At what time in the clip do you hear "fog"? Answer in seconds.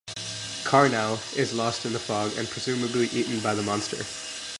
1.99-2.35